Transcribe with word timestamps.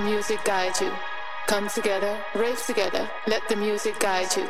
music 0.00 0.42
guide 0.44 0.80
you. 0.80 0.92
Come 1.46 1.68
together, 1.68 2.18
rave 2.34 2.60
together, 2.66 3.08
let 3.26 3.48
the 3.48 3.54
music 3.54 4.00
guide 4.00 4.36
you. 4.36 4.48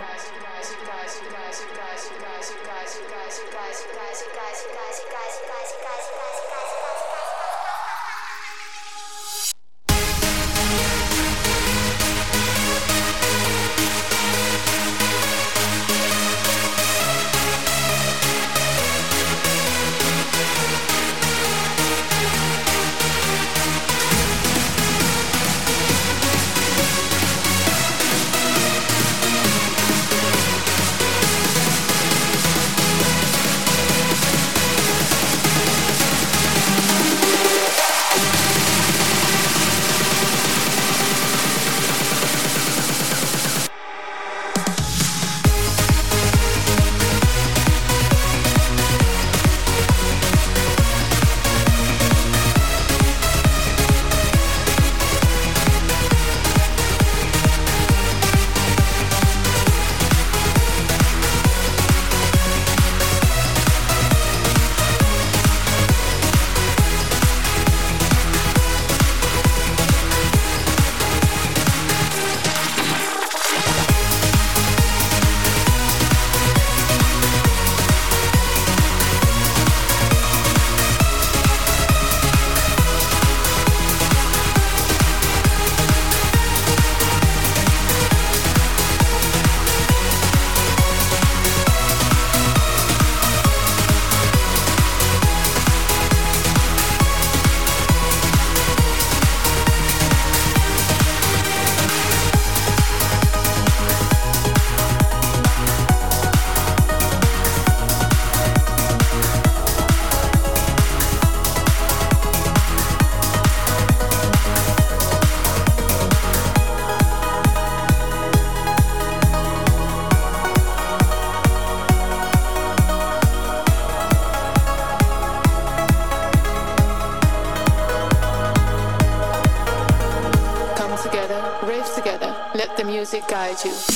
Guide 133.63 133.90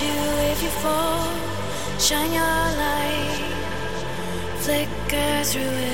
you 0.00 0.14
if 0.52 0.62
you 0.62 0.70
fall. 0.82 1.26
Shine 1.98 2.32
your 2.32 2.62
light, 2.82 3.54
flicker 4.58 5.44
through 5.44 5.62
it. 5.62 5.93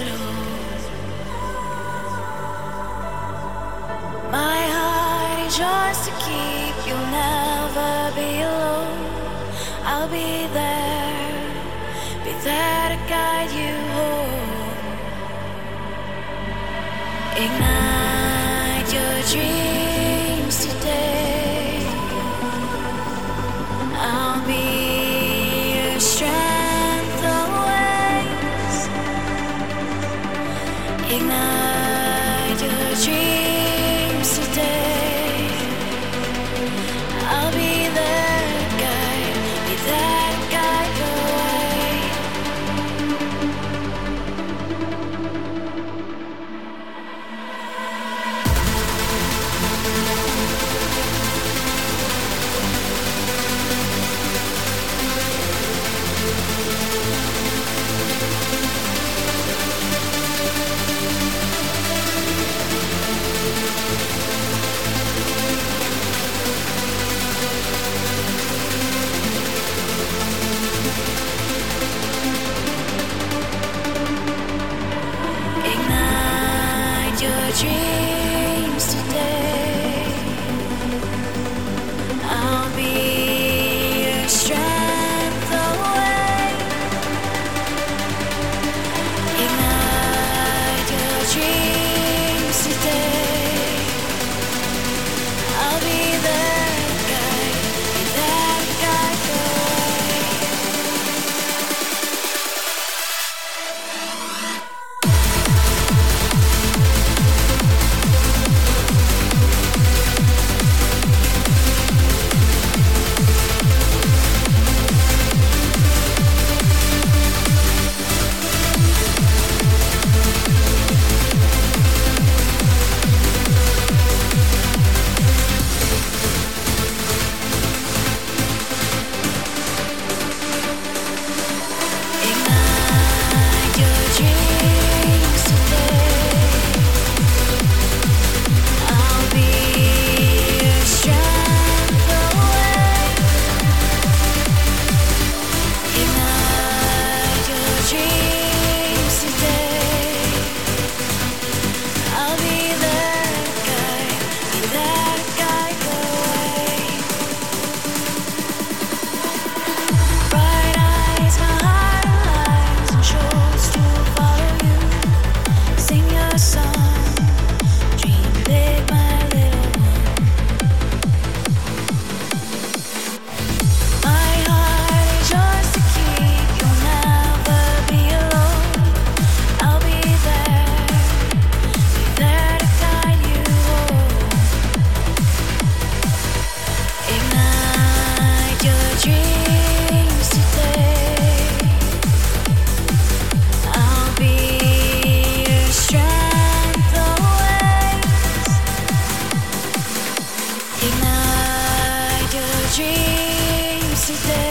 dreams 202.72 204.06
today. 204.06 204.49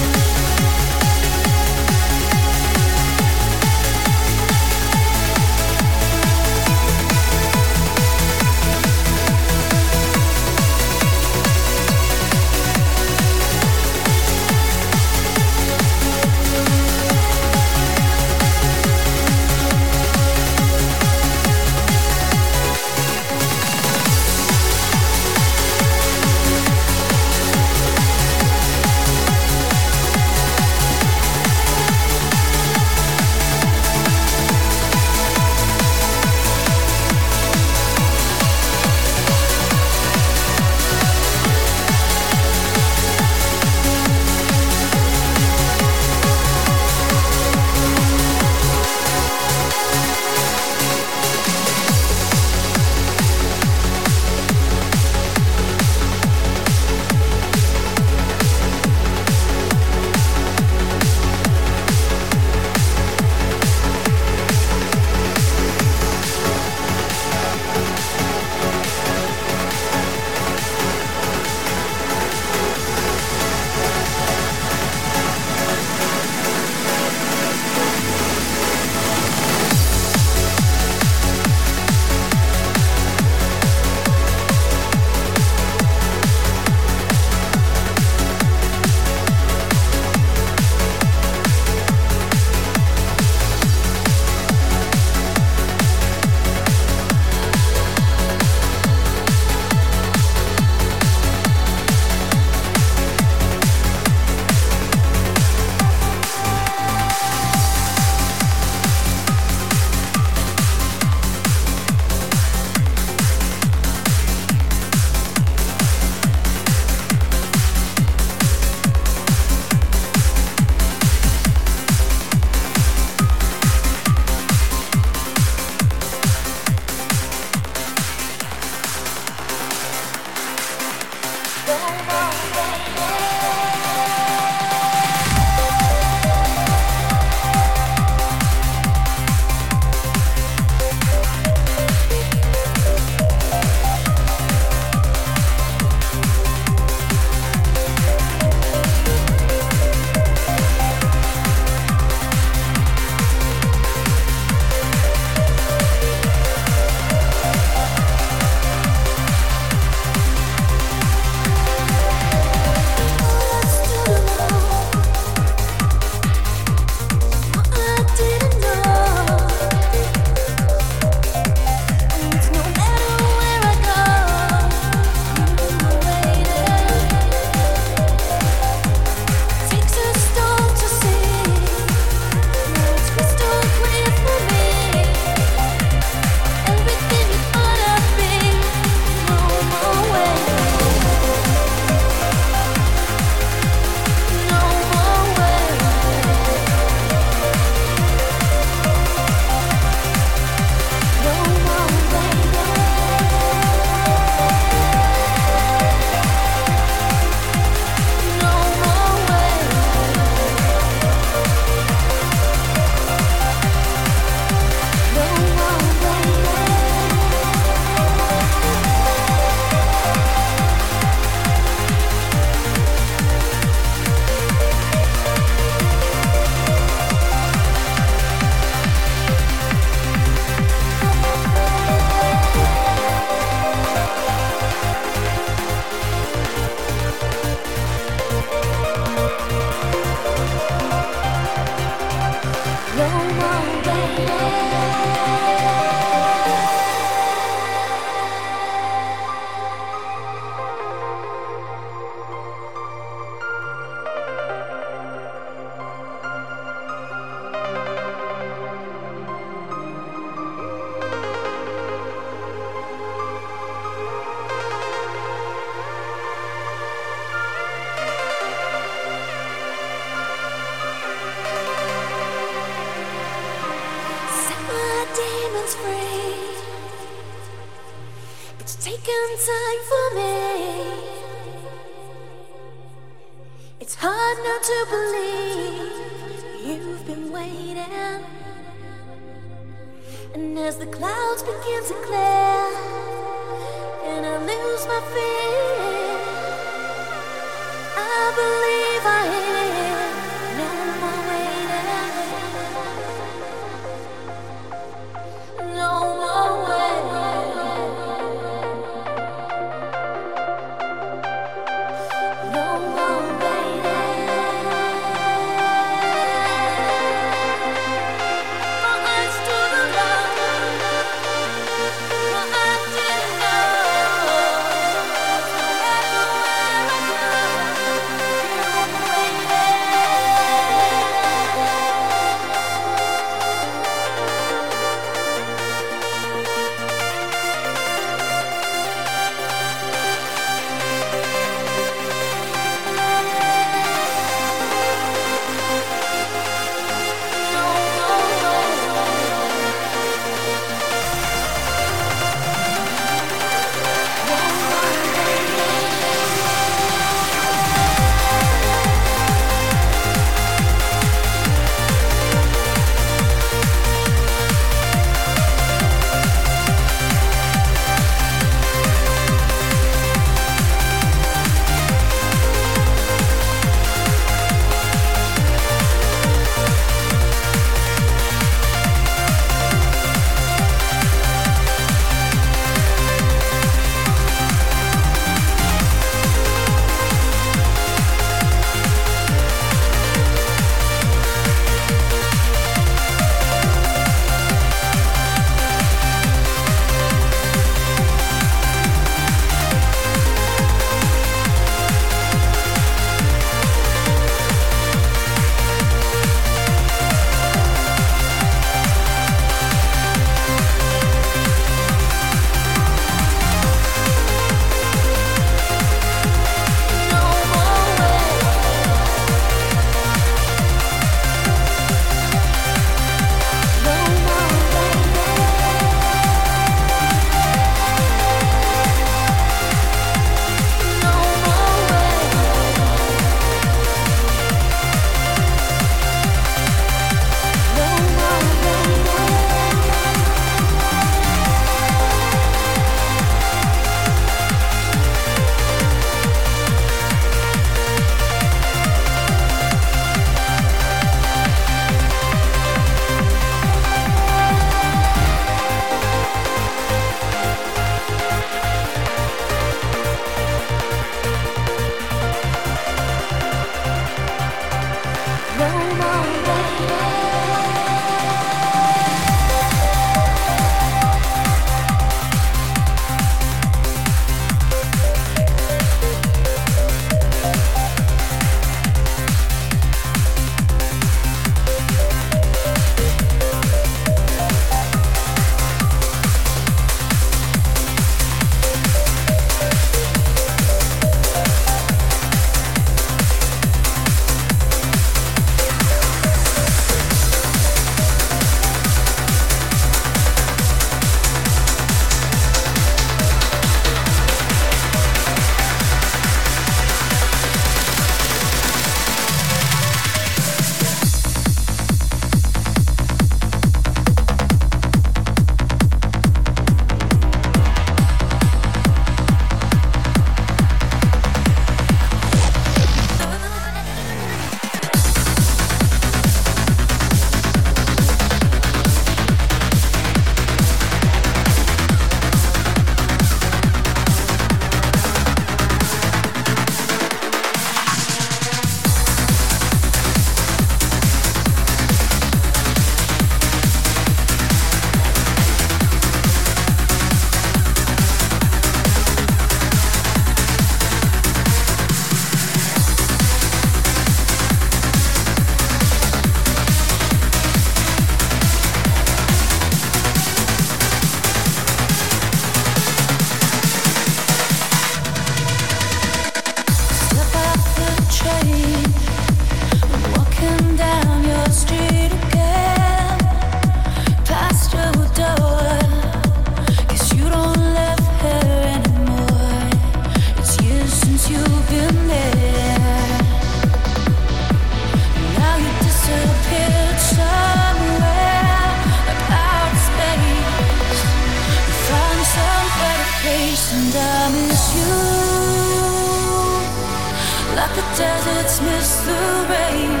the 597.76 597.82
deserts 597.96 598.60
miss 598.60 598.90
the 599.06 599.22
rain, 599.52 600.00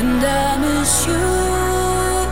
and 0.00 0.22
I 0.22 0.56
miss 0.64 1.06
you, 1.06 1.26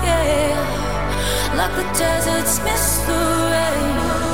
yeah. 0.07 1.57
Like 1.59 1.75
the 1.81 1.87
deserts 1.99 2.61
miss 2.63 2.99
the 3.07 3.19
rain. 3.53 4.28